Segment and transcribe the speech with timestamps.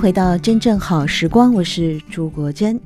[0.00, 2.80] 回到真正好时光，我是朱国珍。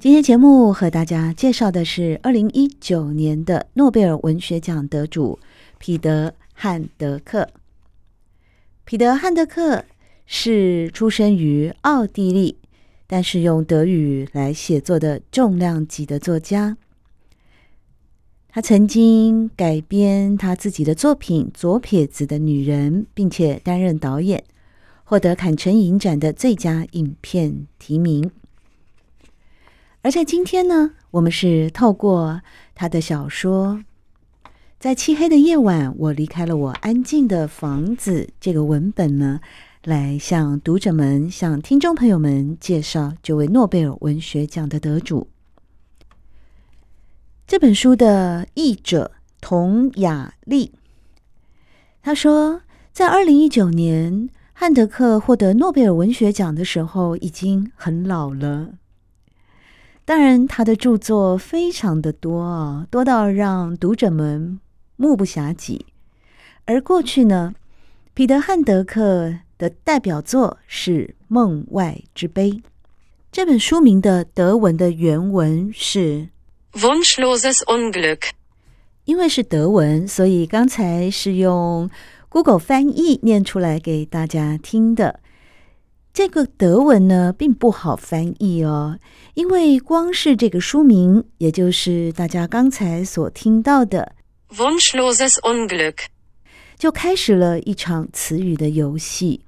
[0.00, 5.38] 今天节目和大家介绍的是二零一九年的诺贝尔文学奖得主
[5.78, 7.48] 彼得·汉德克。
[8.84, 9.84] 彼得·汉德克
[10.26, 12.58] 是出生于奥地利，
[13.06, 16.76] 但是用德语来写作的重量级的作家。
[18.48, 24.42] 他曾经改编他自己的作品《左撇子的女人》，并且担任导演，
[25.04, 28.30] 获得坎城影展的最佳影片提名。
[30.02, 32.42] 而在今天呢，我们是透过
[32.74, 33.84] 他的小说。
[34.78, 38.28] 在漆黑的夜晚，我离开了我安静的房子。
[38.38, 39.40] 这个文本呢，
[39.84, 45.28] 来向读者们、向听众朋友们介绍这位诺贝尔文学奖的得主。
[47.46, 50.72] 这本书的译者佟雅丽，
[52.02, 52.60] 他说，
[52.92, 58.70] 在二零一九年，汉德克获得诺贝尔文学奖的时候，已经很老了。
[60.06, 64.58] 当然，他的著作非常的多啊，多到让读者们。
[64.96, 65.86] 目不暇给，
[66.66, 67.52] 而过去呢，
[68.14, 72.50] 彼得·汉德克的代表作是《梦外之悲》。
[73.32, 76.28] 这本书名的德文的原文是
[76.74, 78.30] “Wunschloses Unglück”。
[79.04, 81.90] 因为是德文，所以刚才是用
[82.34, 85.20] Google 翻译念出来给大家听的。
[86.12, 88.98] 这个德文呢，并不好翻译哦，
[89.34, 94.16] 因为光是这个书名，也就是大家刚才所听到的。
[94.48, 96.06] Wunschloses Unglück，
[96.76, 99.44] 就开始了一场词语的游戏，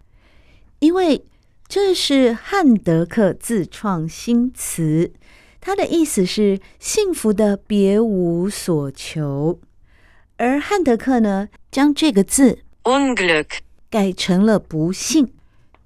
[0.78, 1.24] 因为
[1.66, 5.12] 这是汉德克自创新词，
[5.60, 9.58] 它的意思是幸福的别无所求，
[10.36, 13.46] 而汉德克呢，将这个字 Unglück
[13.90, 15.32] 改成了不幸，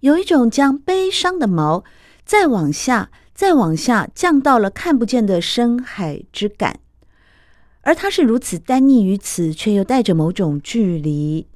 [0.01, 1.83] 有一种将悲伤的毛
[2.27, 6.79] 再往下、再往下降到了看不见的深海之感。
[7.81, 11.47] 而他是如此单溺于此，却又带着某种距离，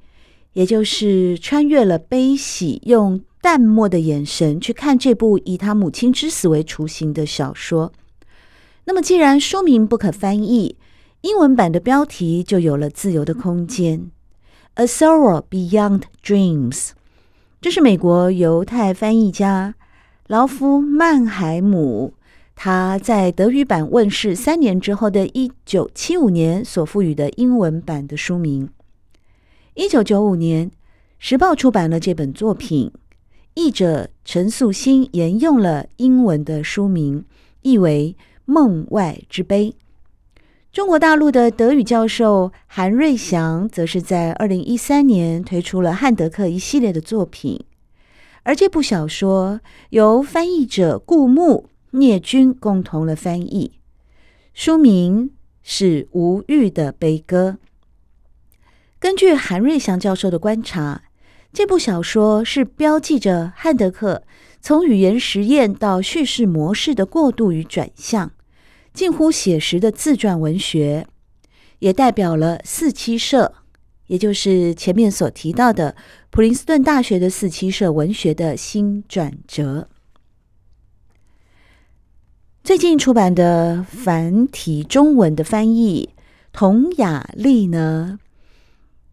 [0.53, 7.93] 也就是穿越了悲喜，用淡漠的眼神去看这部以他母亲之死为雏形的小说。
[8.85, 10.75] 那么，既然书名不可翻译，
[11.21, 13.99] 英文版的标题就有了自由的空间，
[14.77, 16.71] 《A Sorrow Beyond Dreams》。
[17.61, 19.75] 这是美国犹太翻译家
[20.27, 22.13] 劳夫曼海姆。
[22.55, 28.67] 他在德语版问世三年之后的一九七五年所赋予的英文版的书名。
[29.75, 30.69] 一九九五年，
[31.19, 32.91] 时报出版了这本作品，
[33.53, 37.23] 译者陈素新沿用了英文的书名，
[37.61, 38.13] 译为
[38.43, 39.69] 《梦外之悲》。
[40.75, 47.63] 中国大陆的德语教授韩瑞祥则是在二零一三年推出了汉德克一系列的作品，
[48.43, 51.69] 而这部小说由翻译者顾牧。
[51.91, 53.79] 聂军共同了翻译，
[54.53, 55.31] 书名
[55.63, 57.57] 是《无欲的悲歌》。
[58.99, 61.03] 根据韩瑞祥教授的观察，
[61.53, 64.23] 这部小说是标记着汉德克
[64.59, 68.33] 从语言实验到叙事模式的过渡与转向，
[68.95, 71.05] 近乎写实的自传文学，
[71.79, 73.53] 也代表了四七社，
[74.07, 75.97] 也就是前面所提到的
[76.29, 79.89] 普林斯顿大学的四七社文学的新转折。
[82.63, 86.11] 最近出版的繁体中文的翻译，
[86.53, 88.17] 佟雅丽呢，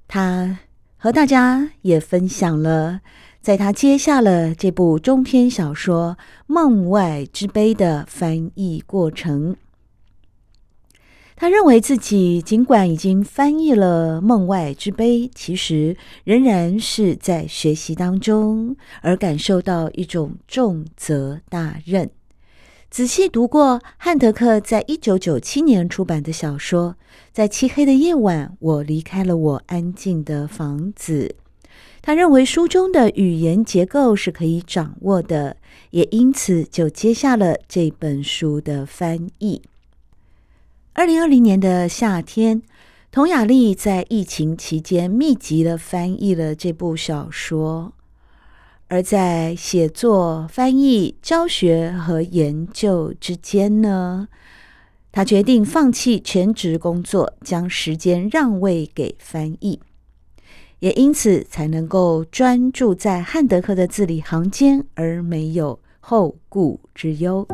[0.07, 0.61] 他
[0.97, 3.01] 和大家也分享了，
[3.41, 9.57] 在他接下了这部中篇小说《梦外之悲》的翻译过程。
[11.43, 22.09] 他认为自己尽管已经翻译了《梦外之悲》，其实仍然是在学习当中，而感受到一种重责大任。
[22.89, 26.91] 仔细读过汉德克在一九九七年出版的小说
[27.33, 31.35] 《在漆黑的夜晚，我离开了我安静的房子》，
[32.01, 35.57] 他认为书中的语言结构是可以掌握的，
[35.91, 39.61] 也因此就接下了这本书的翻译。
[40.95, 42.61] 二零二零年的夏天，
[43.11, 47.95] 佟雅丽在疫情期间密集地翻译了这部小说，
[48.89, 54.29] 而在写作、翻译、教学和研究之间呢，
[55.11, 59.81] 她决定放弃全职工作，将时间让位给翻译，
[60.81, 67.49] 也因此才能够专注在汉德克的字里行间，而没有后顾之忧。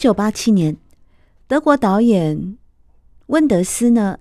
[0.00, 0.78] 九八七年，
[1.46, 2.56] 德国导演
[3.26, 4.18] 温德斯呢，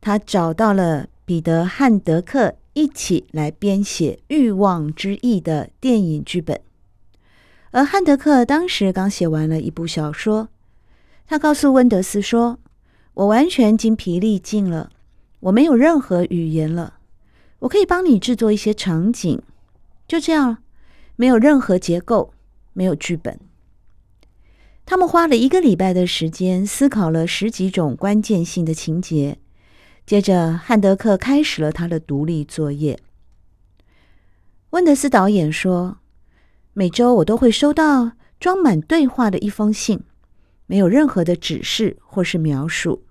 [0.00, 6.58] 他找到了彼得·汉德克一起来编写《欲望之翼》的电影剧本。
[7.72, 10.48] 而汉德克当时刚写完了一部小说，
[11.26, 12.58] 他告诉温德斯说
[13.12, 14.88] ：“我完全精疲力尽了，
[15.40, 16.94] 我没有任何语言了，
[17.58, 19.38] 我可以帮你制作一些场景，
[20.06, 20.62] 就这样，
[21.16, 22.32] 没有任何结构，
[22.72, 23.38] 没有剧本。”
[24.90, 29.36] 他们花了一个礼拜的时间，思考了十几种关键性的情节。
[30.06, 32.98] 接着，汉德克开始了他的独立作业。
[34.70, 35.98] 温德斯导演说
[36.72, 40.00] ：“每周我都会收到装满对话的一封信，
[40.64, 43.02] 没有任何的指示或是描述，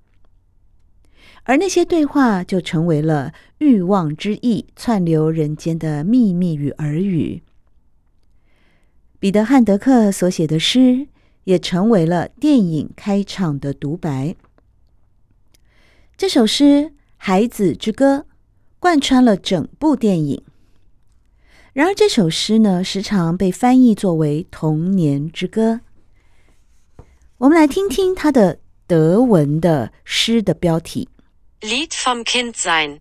[1.44, 7.44] 而那些对话就成为了欲望之翼，窜流人间的秘密与耳语。”
[9.20, 11.10] 彼得·汉德克所写的诗。
[11.48, 14.36] 也成为了电影开场的独白。
[16.18, 16.64] 这首诗
[17.16, 18.18] 《孩子之歌》
[18.80, 20.44] 贯穿了整部电影。
[21.72, 25.80] 然而，这首诗呢，时常被翻译作为“童年之歌”。
[27.40, 31.08] 我们来听听它的德文的诗的标题
[31.62, 33.00] ：“Lied vom Kindsein”。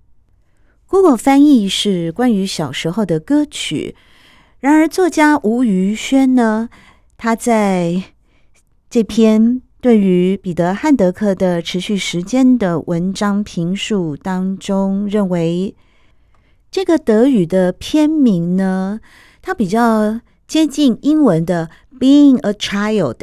[0.87, 3.97] Google 翻译是关于小时候的歌曲。
[4.61, 6.69] 然而，作家吴于轩呢，
[7.17, 8.13] 他在
[8.89, 15.75] 这篇对于彼得·汉德克的持续时间的文章评述当中，认为
[16.71, 19.01] 这个德语的片名呢，
[19.43, 21.69] 它比较接近英文的
[21.99, 23.17] “being a child”。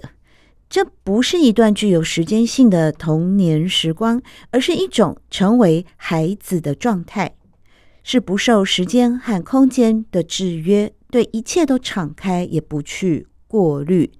[0.69, 4.21] 这不是一段具有时间性的童年时光，
[4.51, 7.35] 而是一种成为孩子的状态，
[8.03, 14.11] 是不受时间和空间的制约，对一切都敞开，也不去过滤。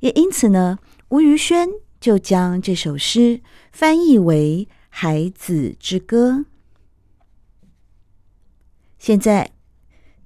[0.00, 0.78] 也因此呢，
[1.10, 1.66] 吴于轩
[1.98, 3.40] 就将这首诗
[3.72, 6.32] 翻译为《孩子之歌》。
[8.98, 9.52] 现在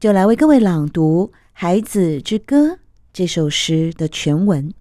[0.00, 2.70] 就来为各位朗读《孩子之歌》
[3.12, 4.74] 这首诗的全文。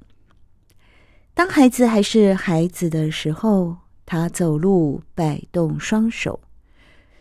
[1.36, 6.40] 当孩子还是孩子的时候，他走路摆动双手，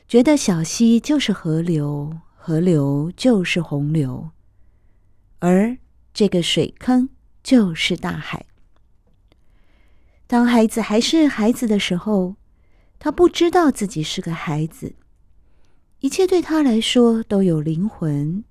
[0.08, 4.30] 觉得小溪就是河流，河流就是洪流，
[5.40, 5.76] 而
[6.14, 7.10] 这个水坑，
[7.42, 8.46] 就是大海。
[10.30, 12.36] 当孩子还是孩子的时候，
[13.00, 14.94] 他不知道自己是个孩子，
[15.98, 18.44] 一切对他来说都有灵魂，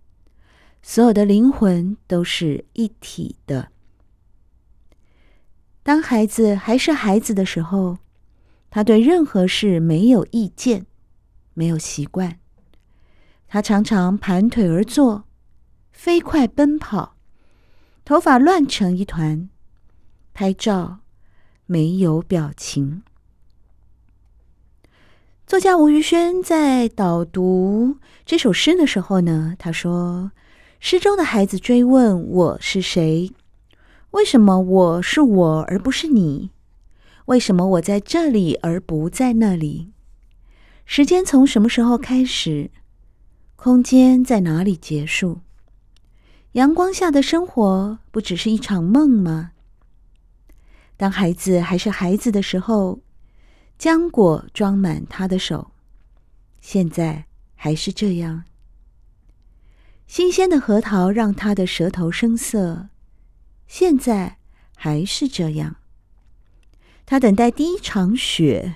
[0.81, 3.71] 所有的灵魂都是一体的。
[5.81, 7.99] 当孩子还是孩子的时候，
[8.69, 10.85] 他对任何事没有意见，
[11.53, 12.39] 没有习惯，
[13.47, 15.23] 他常常盘腿而坐，
[15.93, 17.15] 飞快奔跑。
[18.03, 19.47] 头发乱成一团，
[20.33, 20.99] 拍照
[21.71, 23.03] 没有表情。
[25.45, 30.31] 作家吴于轩在导读这首诗的时候呢，他说
[30.81, 33.31] ：“诗中的孩子追问我是谁？
[34.11, 36.49] 为什么我是我而不是你？
[37.25, 39.91] 为什么我在这里而不在那里？
[40.85, 42.71] 时间从什么时候开始？
[43.55, 45.41] 空间在哪里结束？”
[46.53, 49.51] 阳光下的生活不只是一场梦吗？
[50.99, 52.99] 当孩子还是孩子的时候，
[53.79, 55.71] 浆果装满他的手，
[56.59, 57.23] 现在
[57.55, 58.43] 还是这样。
[60.07, 62.89] 新鲜的核桃让他的舌头生涩，
[63.65, 64.39] 现在
[64.75, 65.77] 还是这样。
[67.05, 68.75] 他等待第一场雪，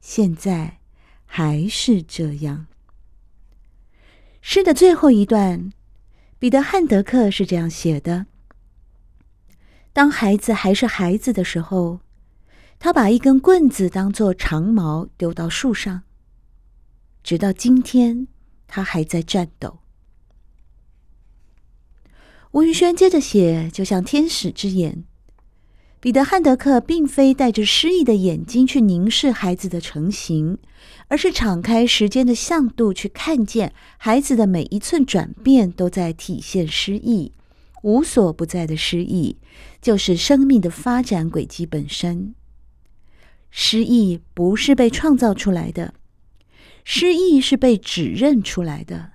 [0.00, 0.78] 现在
[1.26, 2.66] 还是这样。
[4.40, 5.70] 诗的最后一段。
[6.38, 8.26] 彼得·汉德克是这样写的：
[9.96, 12.00] 当孩子还是孩子的时候，
[12.78, 16.02] 他把一根棍子当作长矛丢到树上，
[17.22, 18.28] 直到今天，
[18.66, 19.78] 他还在战斗。
[22.50, 25.04] 吴宇轩接着写，就像天使之眼。
[25.98, 30.58] 彼得·汉德克并非带着诗意的眼睛去凝视孩子的成型，
[31.08, 37.32] 而是敞开时间的向度去看见孩子的每一寸转变都在体现诗意。
[37.82, 39.36] 无所不在的诗意，
[39.80, 42.34] 就是生命的发展轨迹本身。
[43.50, 45.94] 诗意不是被创造出来的，
[46.84, 49.12] 诗意是被指认出来的，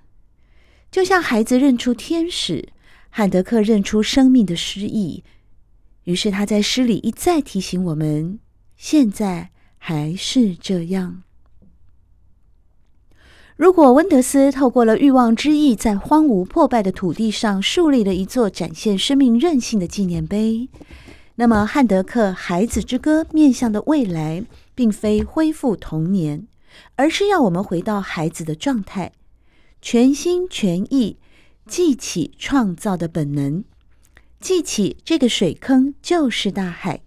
[0.90, 2.68] 就像孩子认出天使。
[3.14, 5.22] 汉德克认出生命的诗意，
[6.04, 8.40] 于是他在诗里一再提醒我们：
[8.74, 11.22] 现在还是这样。
[13.56, 20.68] 如果温德斯透过了欲望之翼，在荒芜破败的土地上树立了一座展现生命韧性的纪念碑，
[21.36, 24.44] 那么汉德克《孩子之歌》面向的未来，
[24.74, 26.46] 并非恢复童年，
[26.96, 29.12] 而是要我们回到孩子的状态，
[29.80, 31.18] 全心全意。
[31.64, 33.62] 记起创造的本能，
[34.40, 37.02] 记起这个水坑就是大海。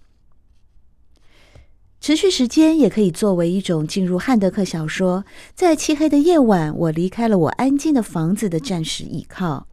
[2.05, 9.65] 持续时间也可以作为一种进入汉德克小说，在漆黑的夜晚，我离开了我安静的房子的暂时依靠。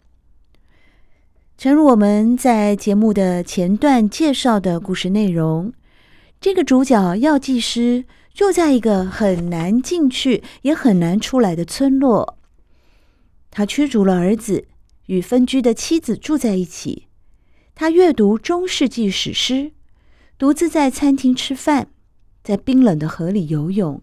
[1.58, 5.74] 诚如我们在节目的前段介绍的故事内容，
[6.40, 12.38] 这个主角药剂师住在一个很难进去也很难出来的村落，
[13.50, 14.64] 他驱逐了儿子。
[15.04, 17.08] 与分居的妻子住在一起，
[17.74, 19.72] 他阅读中世纪史诗，
[20.38, 21.88] 独自在餐厅吃饭，
[22.42, 24.02] 在冰冷的河里游泳，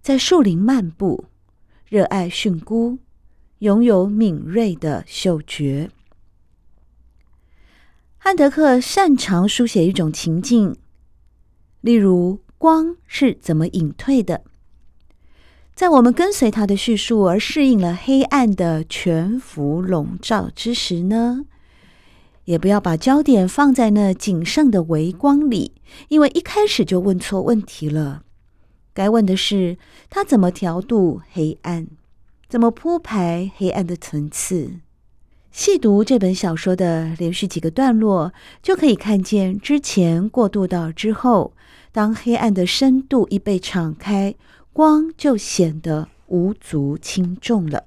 [0.00, 1.26] 在树林漫步，
[1.86, 2.98] 热爱蕈菇，
[3.58, 5.90] 拥有敏锐的嗅觉。
[8.16, 10.74] 汉德克擅长书写一种情境，
[11.82, 14.42] 例如光是怎么隐退的。
[15.74, 21.44] 在我们跟随他的叙述而适应了黑暗的全幅笼罩之时呢，
[22.44, 25.72] 也不要把焦点放在那仅剩的微光里，
[26.08, 28.22] 因为一开始就问错问题了。
[28.92, 29.76] 该问的是
[30.08, 31.88] 他怎么调度黑暗，
[32.48, 34.72] 怎么铺排黑暗的层次。
[35.50, 38.32] 细读这本小说的连续几个段落，
[38.62, 41.52] 就可以看见之前过渡到之后，
[41.92, 44.34] 当黑暗的深度一被敞开。
[44.72, 47.84] 光就显得无足轻重了。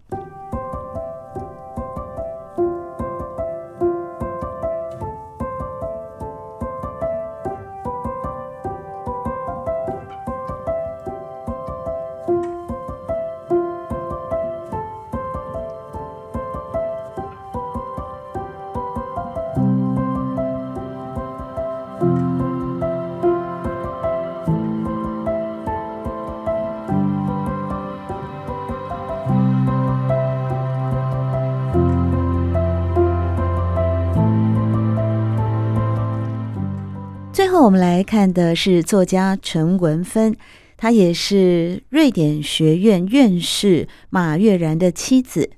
[38.08, 40.34] 看的是作家陈文芬，
[40.78, 45.50] 她也是瑞典学院院士马悦然的妻子。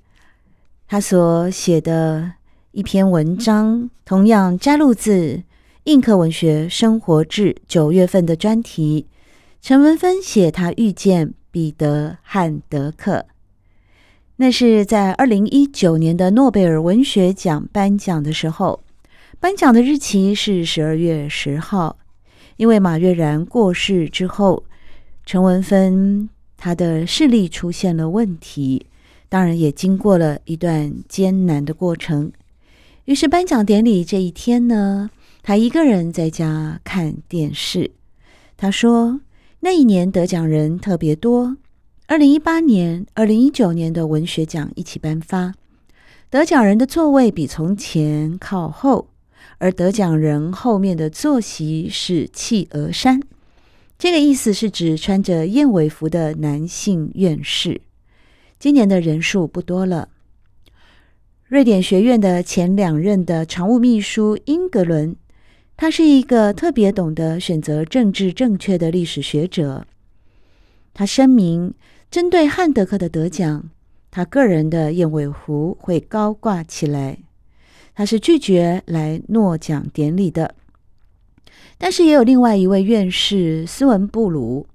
[0.87, 2.33] 她所写的
[2.71, 5.11] 一篇文章，同样摘录自
[5.83, 9.05] 《印刻文学生活志》九月份的专题。
[9.61, 13.27] 陈文芬写她遇见彼得·汉德克，
[14.37, 18.81] 那是在二零一九年的诺贝尔文学奖颁奖的时候。
[19.39, 21.98] 颁奖的日期是十二月十号，
[22.59, 24.65] 因为马悦然过世之后，
[25.25, 28.85] 陈文芬他的视力出现了问题，
[29.29, 32.29] 当然也经过了一段艰难的过程。
[33.05, 35.09] 于是颁奖典礼这一天呢，
[35.41, 37.91] 他一个人在家看电视。
[38.57, 39.21] 他说，
[39.61, 41.55] 那一年得奖人特别多，
[42.07, 45.53] 二零一八年、二零一九年的文学奖一起颁发，
[46.29, 49.07] 得奖人的座位比从前靠后。
[49.59, 53.21] 而得奖人后面的坐席是企鹅山，
[53.97, 57.81] 这个意思是指穿着燕尾服的男性院士。
[58.57, 60.09] 今年的人数不多了。
[61.47, 65.15] 瑞典学院的前两任的常务秘书英格伦，
[65.75, 69.85] 他是一个特别懂得选择政治正确的历史学者。
[70.93, 71.73] 他声明，
[72.11, 73.69] 针对汉德克的得奖，
[74.11, 77.17] 他个人的燕尾服会高挂起来。
[77.99, 80.55] 他是拒绝来诺奖典礼的，
[81.77, 84.65] 但是也有另外一位院士斯文布鲁，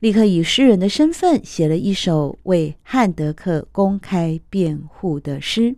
[0.00, 5.76] 立刻以诗人的身份写了一首为汉德克公开辩护的诗。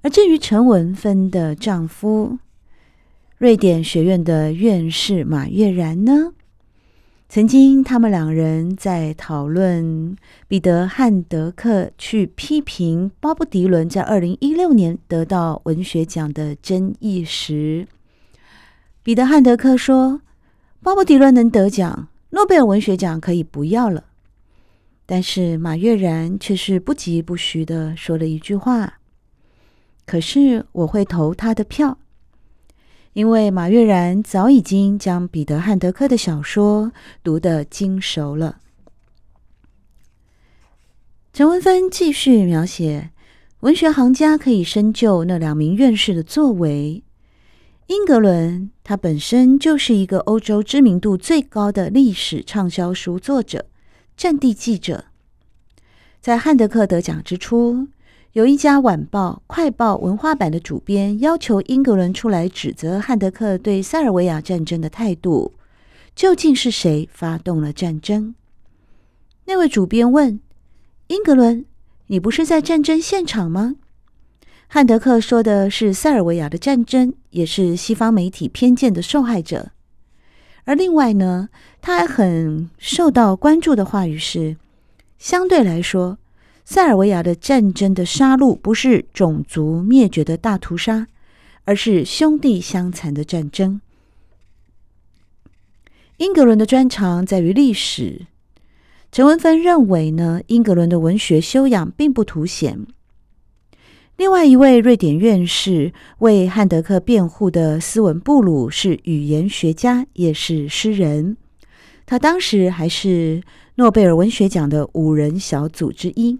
[0.00, 2.38] 而至于陈文芬的丈夫，
[3.36, 6.32] 瑞典学院的院士马悦然呢，
[7.32, 10.16] 曾经他们两人在讨论
[10.48, 17.86] 彼得·汉德克去批评鲍勃·迪伦在二零一六年得到文学奖的争议时，
[19.04, 20.22] 彼得·汉德克说
[20.82, 24.06] ：“鲍勃·迪伦能得奖，诺贝尔文学奖可以不要了。”
[25.06, 28.94] 但是马悦然却是不疾不徐地说了一句话
[30.04, 31.96] ：“可是我会投他的票。”
[33.12, 36.92] 因为马悦然早已经将彼得·汉德克的小说
[37.24, 38.58] 读得精熟了。
[41.32, 43.10] 陈文芬继续描写
[43.60, 47.02] 文学行家可以深究那两名院士的作为。
[47.90, 53.66] 英格伦他本身就是一个欧洲知名度最高的历史畅销书作者、
[54.16, 55.06] 战地记者。
[56.20, 57.88] 在汉德克得奖之初，
[58.34, 65.54] 有一家晚报《快报》文化版的主编要求英格伦出来指责汉德克对塞尔维亚战争的态度。
[66.14, 68.36] 究竟是谁发动了战争？
[69.46, 70.38] 那位主编问
[71.08, 71.64] 英格伦
[72.06, 73.74] ：“你不是在战争现场吗？”
[74.68, 79.72] 汉德克说的是塞尔维亚的战争，也是西方媒体偏见的受害者。
[80.64, 81.48] 而另外呢，
[81.80, 84.56] 他还很受到关注的话语是：
[85.18, 86.18] 相对来说。
[86.64, 91.06] 塞尔维亚的战争的杀戮不是种族灭绝的大屠杀，
[91.64, 93.80] 而是兄弟相残的战争。
[96.18, 98.26] 英格伦的专长在于历史，
[99.10, 102.86] 陈文芬认为呢，英格伦的文学修养并不凸显。
[104.16, 111.38] 另外一位瑞典院士为汉德克辩护的斯文布鲁是语言学家，也是诗人，
[112.04, 113.42] 他当时还是
[113.76, 116.38] 诺贝尔文学奖的五人小组之一。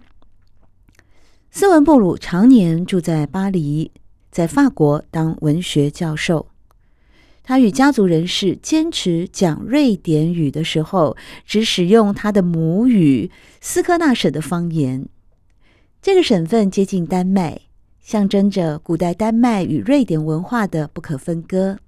[1.53, 3.91] 斯文布鲁常年住在巴黎，
[4.31, 6.47] 在法国当文学教授。
[7.43, 15.09] 他与家族人士坚持讲瑞典语的时候，只使用他的母语斯科纳省的方言。
[16.01, 17.63] 这个省份接近丹麦，
[18.01, 21.79] 象征着古代丹麦与瑞典文化的不可分割。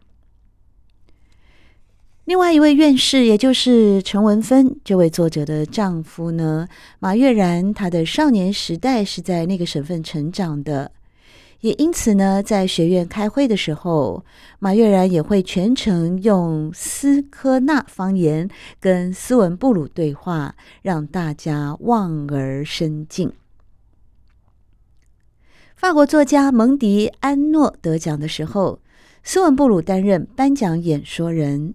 [2.25, 6.69] 另外一位院士，也就是陈文芬这位作者的丈夫呢，
[7.01, 10.93] 马悦然，他的少年时代是在那个省份成长的，
[11.63, 14.25] 也因此呢，在学院开会的时候，
[14.61, 23.33] 马悦然也会全程用斯科纳方言跟斯文布鲁对话，让大家望而生敬。
[25.75, 28.79] 法国作家蒙迪安诺得奖的时候，
[29.25, 31.75] 斯文布鲁担任颁奖演说人。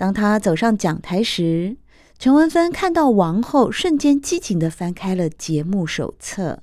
[0.00, 1.76] 当他走上讲台时，
[2.18, 6.62] 陈文芬看到王后，瞬间机警地翻开了节目手册。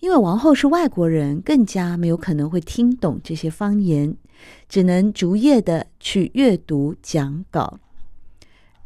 [0.00, 4.16] 因为王后是外国人，更加没有可能会听懂这些方言，
[4.66, 7.80] 只能逐页地去阅读讲稿。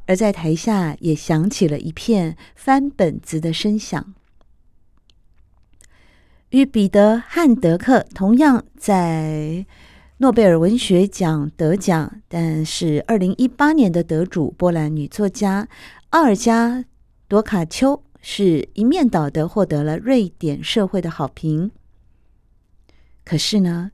[0.06, 4.12] 而在台下也响起了一片翻本子的声响。
[6.50, 9.64] 与彼得·汉德克同样在。
[10.22, 15.66] 诺贝尔文学奖得奖，但是二零一八年的得主波兰女作家
[16.10, 16.76] 奥尔加·
[17.26, 21.72] 朵卡秋是一面倒的获得了瑞典社会的好评。
[23.24, 23.90] 可是呢，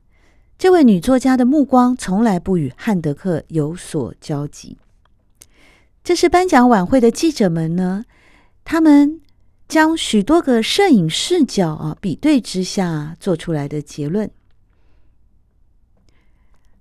[0.55, 4.77] 这位女作家的目光从来不与汉德克有所交集。
[6.03, 8.05] 这是颁奖晚会的记者们呢，
[8.63, 9.19] 他们
[9.67, 14.29] 将许多个摄影视角啊比对之下做出来的结论。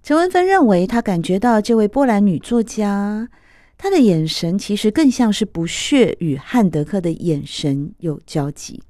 [0.02, 3.28] 陈文芬认为，他感觉到这位波兰女作家，
[3.76, 8.82] 她的眼神其实更像是不屑与汉德克的眼神有交集。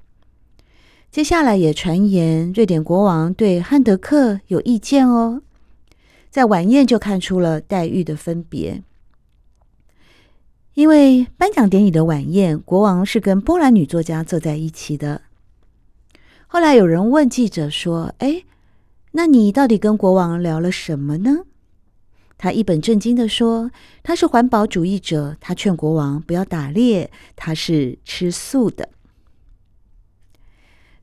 [1.11, 5.41] 接下来也传言，瑞典国王对汉德克有意见哦。
[6.29, 8.81] 在晚宴就看出了待遇的分别，
[10.75, 15.23] 因为颁奖典礼的晚宴，国王是跟波兰女作家坐在一起的。
[16.47, 18.43] 后来有人问记者说：“哎。”
[19.11, 21.39] 那你到底跟国王聊了什么呢？
[22.37, 23.69] 他一本正经地说
[24.01, 28.89] ：“他是环保主义者，他劝国王不要打猎，他是吃素的。”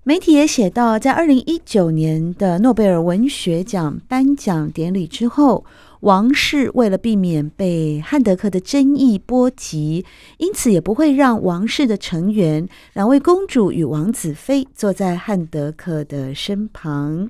[0.03, 5.65] 媒体也写到，在二零一九年的诺贝尔文学奖颁奖典礼之后，
[6.01, 10.07] 王室为了避免被汉德克的争议波及，
[10.39, 17.29] 因此也不会让王室的成员两位公主与王子妃坐在汉德克的身旁。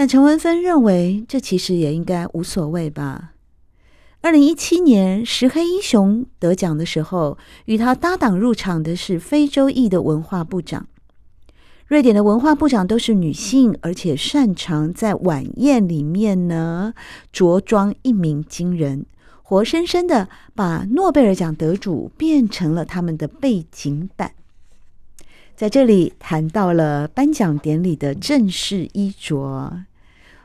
[0.00, 3.34] 但陈文芬认为，这其实也应该无所谓吧。
[4.22, 7.36] 二零一七年《石黑一雄》得奖的时候，
[7.66, 10.88] 与他搭档入场的是非洲裔的文化部长。
[11.86, 16.94] 瑞典的文化部长都是女性，而且擅长在晚宴里面呢
[17.30, 19.04] 着装一鸣惊人，
[19.42, 24.32] 活生生的把诺贝尔奖得主变成了他们的背景板。
[25.54, 29.84] 在这里谈到了颁奖典礼的正式衣着，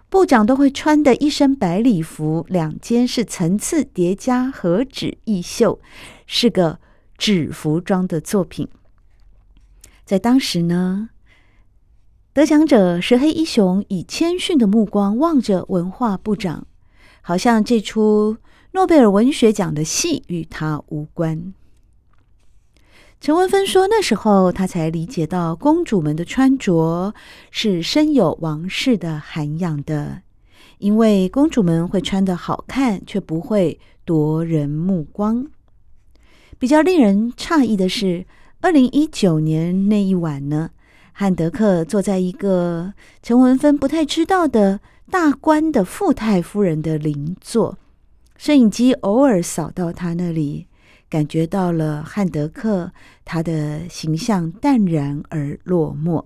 [0.09, 5.79] 部长都会穿的一身白礼服，两肩是层次叠加和纸艺绣，
[6.25, 6.79] 是个
[7.17, 8.67] 纸服装的作品。
[10.05, 11.09] 在当时呢，
[12.31, 16.67] 得奖者石黑一雄以谦逊的目光望着文化部长，
[17.21, 18.37] 好像这出
[18.71, 21.53] 诺贝尔文学奖的戏与他无关。
[23.25, 27.15] 陈文芬说：“那时候她才理解到，公主们的穿着
[27.49, 30.21] 是深有王室的涵养的，
[30.77, 35.47] 因为公主们会穿得好看，却不会夺人目光。
[36.59, 38.27] 比较令人诧异的是，
[38.61, 40.69] 二零一九年那一晚呢。”
[41.11, 47.79] 汉德克坐在一个陈文芬不太知道的大官的富太夫人的邻座，
[48.37, 50.67] 摄影机偶尔扫到他那里，
[51.15, 52.91] 感觉到了汉德克
[53.23, 56.25] 他的形象淡然而落寞。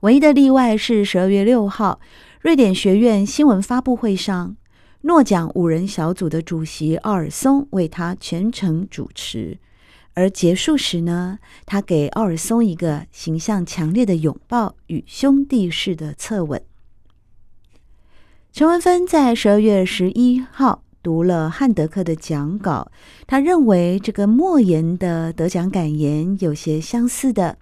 [0.00, 1.98] 唯一的例外是十二月六号，
[2.42, 4.54] 瑞典学院新闻发布会上，
[5.00, 9.56] 诺奖五人小组的主席奥尔松为他全程主持。
[10.12, 16.62] 而结束时呢，他给奥尔松一个形象强烈的拥抱与兄弟式的侧吻。
[18.52, 22.90] 陈文芬在十二月十一号读了汉德克的讲稿，
[23.26, 27.58] 他认为这个莫言的得奖感言有些相似的。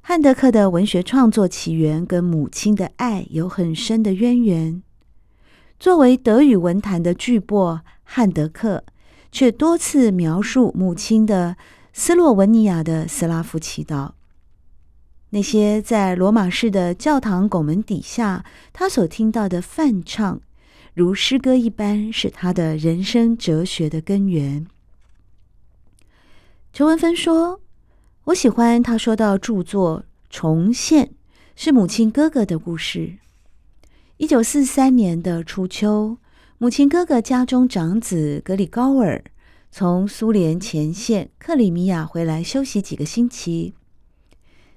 [0.00, 4.82] 汉德克的文学创作起源跟母亲的爱有很深的渊源。
[5.78, 8.84] 作为德语文坛的巨擘，汉德克。
[9.34, 11.56] 却多次描述母亲的
[11.94, 14.10] 斯洛文尼亚的斯拉夫祈祷，
[15.30, 20.42] 那些在罗马市的教堂拱门底下，他所听到的梵唱，
[20.94, 24.66] 如诗歌一般，是他的人生哲学的根源。
[26.72, 27.60] 陈文芬说
[28.24, 31.12] ：“我喜欢他说到著作重现
[31.56, 33.18] 是母亲哥哥的故事。
[34.18, 36.18] 一九四三年的初秋。”
[36.58, 39.24] 母亲哥哥家中长子格里高尔
[39.72, 43.74] 从苏联前线克里米亚回来休息几个星期。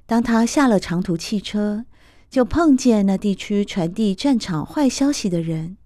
[0.08, 1.86] 当他下了长途汽车，
[2.28, 5.78] 就碰见那地区传递战场坏消息的人，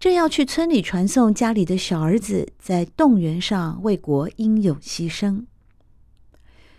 [0.00, 5.44] 正要去村里传送家里的小儿子在动员上为国英勇牺牲。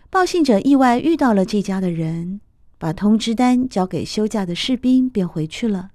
[0.09, 2.41] 报信者意外遇到了这家的人，
[2.79, 5.91] 把通知单交给休假的士兵，便回去了。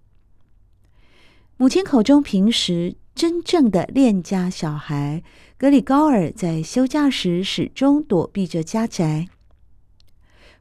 [1.56, 5.24] 母亲口中平时真正的恋家小孩
[5.58, 9.26] 格里高尔，在休假时始终躲避着家宅。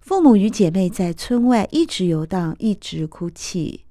[0.02, 3.85] 父母与姐妹在村外一直游荡，一直哭泣。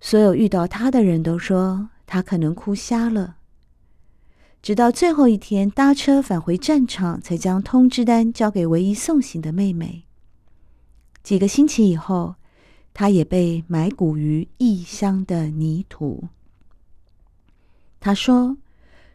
[0.00, 3.36] 所有遇到他的人都说他可能哭瞎了。
[4.60, 10.04] 直到最后一天搭车返回战场，才将通知单交给唯一送行的妹妹。
[11.22, 12.36] 几个星期以后。
[12.94, 16.24] 他也被埋骨于异乡的泥土。
[18.00, 18.56] 他说：“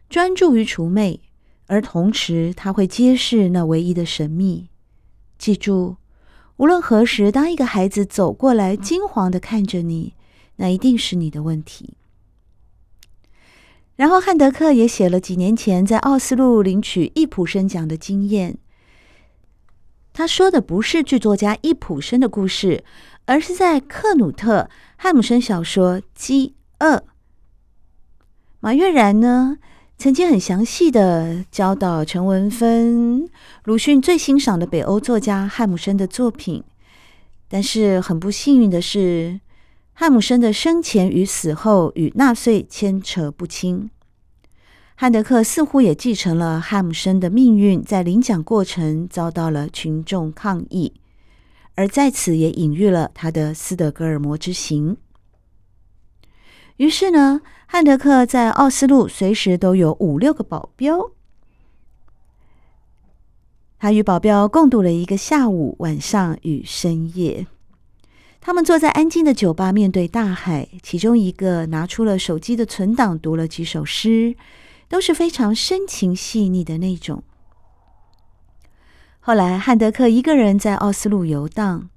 [0.08, 1.20] 专注于除魅，
[1.66, 4.70] 而同时他会揭示那唯一的神秘。
[5.36, 5.96] 记住，
[6.56, 10.14] 无论何时，当一个孩子走过来，惊惶的看着你，
[10.56, 11.94] 那一定是你的问题。”
[13.96, 18.58] 然后，汉德克也写了几年前在奥斯陆领取易卜生奖的经验。
[20.12, 22.84] 他说的不是剧作家易卜生的故事。
[23.26, 24.62] 而是在克努特·
[24.98, 26.96] 汉姆生小说《饥饿》，
[28.60, 29.56] 马悦然呢
[29.96, 33.26] 曾经很详细的教导陈文芬，
[33.64, 36.62] 鲁迅最欣赏的北欧作家汉姆生的作品。
[37.48, 39.40] 但是很不幸运的是，
[39.94, 43.88] 汉姆生的生前与死后与纳粹牵扯不清。
[44.96, 50.94] 汉德克似乎也继承了汉姆生的命运，在领奖过程遭到了群众抗议。
[51.76, 54.96] 而在此也隐喻了他的斯德哥尔摩之行。
[56.76, 61.10] 于是呢，汉德克在奥斯陆随时都有五六个保镖。
[63.78, 67.46] 他与保镖共度了一个下午、晚上与深夜。
[68.46, 70.68] 他们坐在安静的酒吧，面对大海。
[70.82, 74.36] 其中一个拿出了手机的存档，读了几首诗，
[74.86, 77.22] 都是非常深情细腻的那种。
[79.20, 81.88] 后来，汉德克一个人在奥斯陆游荡。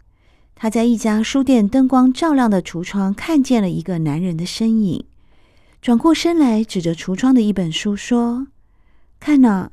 [0.55, 5.05] 他在一家书店灯光照亮的橱窗看见了一个男人的身影，
[5.81, 8.47] 转过身来，指着橱窗的一本书说
[9.19, 9.69] ：“看哪，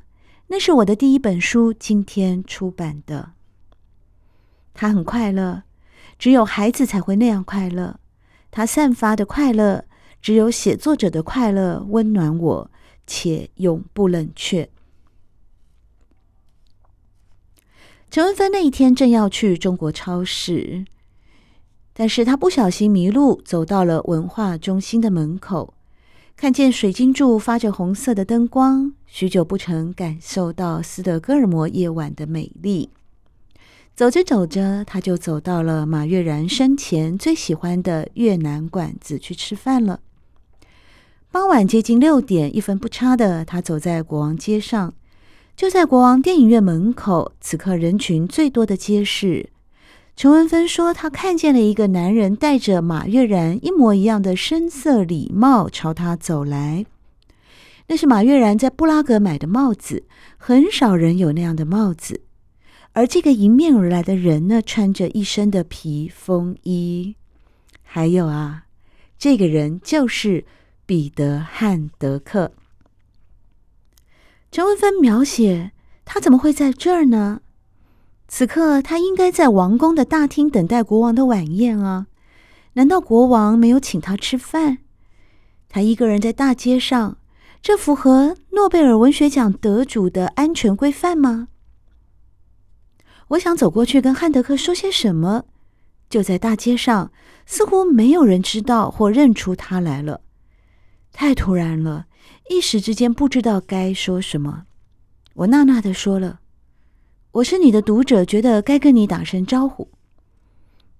[0.47, 3.31] 那是我的第一本书，今天出版的。”
[4.75, 5.63] 他很快乐，
[6.17, 7.99] 只有孩子才会那样快乐。
[8.51, 9.85] 他散发的快乐，
[10.21, 12.71] 只有写作者的快乐温暖我，
[13.05, 14.69] 且永不冷却。
[18.09, 20.85] 陈文芬那一天正要去中国超市，
[21.91, 25.73] 但是他不小心迷路，走到了文化中心的门口，
[26.37, 32.91] 看见水晶柱发着红色的灯光，许久不曾感受到斯德哥尔摩夜晚的美丽。
[33.95, 40.01] 走着走着，他就走到了马悦然生前最喜欢的越南馆子去吃饭了。
[41.31, 44.93] 傍晚接近六点，一分不差的，他走在国王街上，
[45.55, 47.31] 就在国王电影院门口。
[47.39, 49.49] 此刻人群最多的街市，
[50.17, 56.85] 陈文芬说，他看见了一个男人戴着马悦然一模一样的深色礼帽朝他走来。
[57.87, 60.03] 那是马悦然在布拉格买的帽子，
[60.35, 62.23] 很少人有那样的帽子。
[62.95, 67.17] 而这个迎面而来的人呢，穿着一身的皮风衣。
[67.83, 68.67] 还有啊，
[69.19, 70.45] 这个人就是
[70.85, 72.53] 彼得·汉德克。
[74.49, 75.73] 陈文芬描写
[76.05, 77.41] 他怎么会在这儿呢？
[78.29, 82.07] 此刻他应该在王宫的大厅等待国王的晚宴啊！
[82.73, 84.77] 难道国王没有请他吃饭？
[85.67, 87.17] 他一个人在大街上，
[87.61, 91.49] 这符合诺贝尔文学奖得主的安全规范吗？
[93.29, 95.45] 我想走过去跟汉德克说些什么，
[96.09, 97.11] 就在大街上，
[97.47, 100.21] 似乎没有人知道或认出他来了。
[101.11, 102.05] 太突然了，
[102.49, 104.65] 一时之间不知道该说什么。
[105.33, 106.39] 我纳纳的说了
[107.33, 109.89] ：“我是你的读者，觉得该跟你打声招呼。”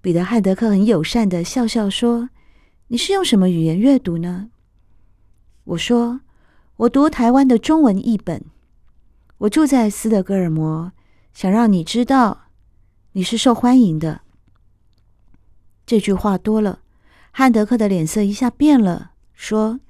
[0.01, 2.29] 彼得·汉德克很友善的笑笑说
[2.89, 4.49] ：“你是用什么语言阅读呢？”
[5.65, 6.21] 我说
[6.77, 8.43] ：“我读台湾的中文译本。
[9.37, 10.91] 我住在斯德哥尔摩。”
[11.35, 12.45] 想让你知道，
[13.11, 14.21] 你是受欢迎的。
[15.85, 16.79] 这句话多了，
[17.31, 19.81] 汉德克的脸色一下变了，说：“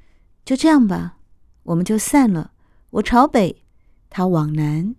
[0.43, 1.17] 就这样吧，
[1.62, 2.51] 我们就散了。”
[2.89, 3.58] 我朝北，
[4.10, 4.95] 他往南。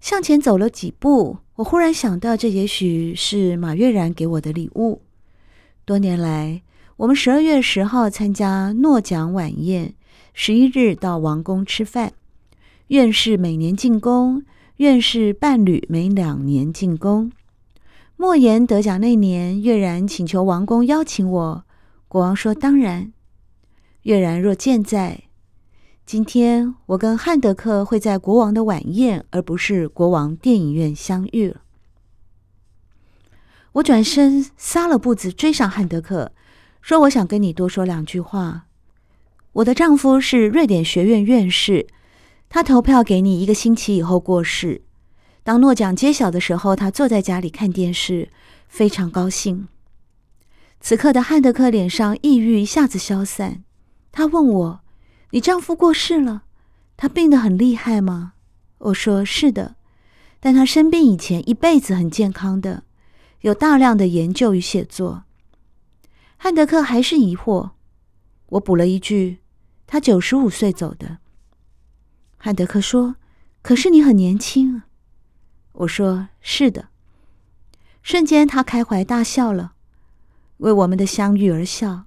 [0.00, 5.02] 向前走了几步，我忽然想到，这也许是马悦然给我的礼物。
[5.84, 6.62] 多年来，
[6.96, 9.94] 我们十二月十号参加诺奖晚宴，
[10.32, 12.14] 十一日到王宫吃饭。
[12.86, 14.42] 院士每年进宫。
[14.80, 17.30] 院士伴侣每两年进宫。
[18.16, 21.64] 莫言得奖那年，月然请求王公邀请我，
[22.08, 23.12] 国王说当然。
[24.04, 25.24] 月然若健在，
[26.06, 31.54] 今天我跟汉德克会在国王的晚宴，而不是国王电影院相遇。
[33.72, 36.32] 我转身撒了步子追上汉德克，
[36.80, 38.64] 说：“我想跟你多说两句话。
[39.52, 41.86] 我的丈夫是瑞典学院院士。”
[42.50, 44.82] 他投票给你一个星期以后过世。
[45.44, 48.28] 当诺奖揭晓的时候，他坐在家里看电视，
[48.66, 49.68] 非常高兴。
[50.80, 53.62] 此刻的汉德克脸上抑郁一下子消散。
[54.10, 54.80] 他问我
[55.30, 56.42] ：“你丈夫过世了？
[56.96, 58.32] 他病得很厉害吗？”
[58.78, 59.76] 我说：“是的，
[60.40, 62.82] 但他生病以前一辈子很健康的，
[63.42, 65.22] 有大量的研究与写作。”
[66.36, 67.70] 汉德克还是疑惑。
[68.48, 69.38] 我补了一句
[69.86, 71.18] ：“他九十五岁走的。”
[72.42, 73.16] 汉德克说
[73.60, 74.86] ：“可是你很年轻啊。”
[75.84, 76.88] 我说：“是的。”
[78.02, 79.74] 瞬间，他开怀大笑了，
[80.56, 82.06] 为我们的相遇而笑。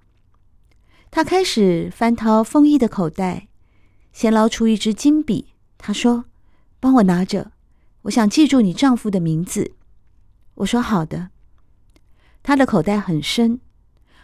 [1.12, 3.48] 他开始翻掏风衣的口袋，
[4.12, 5.54] 先捞出一支金笔。
[5.78, 6.26] 他说
[6.82, 7.52] ：“帮我拿着，
[8.04, 9.76] 我想记住你丈夫的名字。”
[10.56, 11.30] 我说：“好的。”
[12.41, 13.60] 他的口袋很深，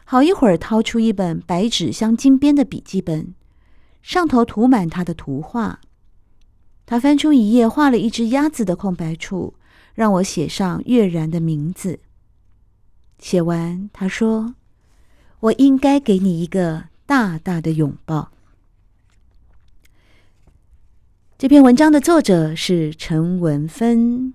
[0.06, 3.36] 好一会儿掏出一本白纸镶金边的笔记本，
[4.02, 5.80] 上头涂满他的图画。
[6.90, 9.54] 他翻出一页，画了一只鸭子的空白处，
[9.94, 12.00] 让我写上月然的名字。
[13.20, 14.56] 写完，他说
[15.42, 18.32] ：“我应该给你一个大大的拥抱。”
[21.38, 24.34] 这篇文章的作者是陈文芬，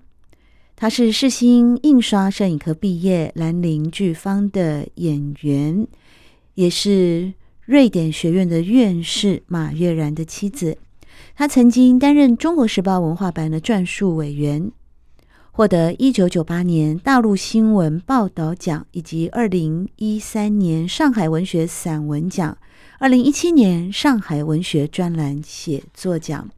[0.77, 5.85] 他是世新印刷摄影科毕业，兰陵剧坊的演员，
[6.53, 7.33] 也是
[7.65, 10.77] 瑞典学院的院士马悦然的妻子。
[11.37, 14.71] 他曾经担任《中国时报》文化版的撰述委员，
[15.51, 22.57] 获得一九九八年大陆新闻报道奖以及二零一三年上海文学散文奖、
[22.99, 26.49] 二零一七年上海文学专栏写作奖。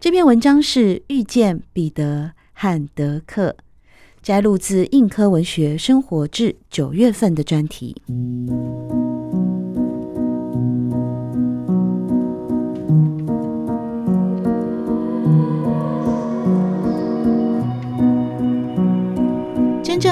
[0.00, 2.24] 这篇文章是《遇见彼得·
[2.54, 3.50] 汉德克》，
[4.22, 8.00] 摘录自《印科文学生活志》九月份的专题。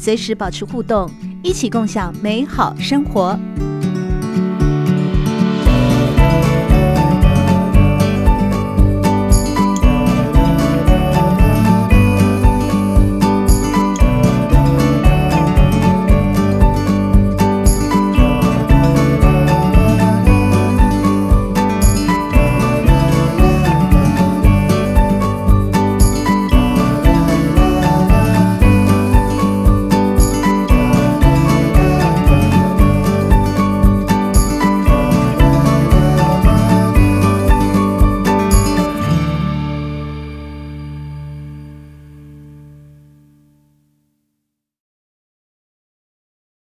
[0.00, 1.10] 随时保持互动，
[1.42, 3.38] 一起共享美好生活。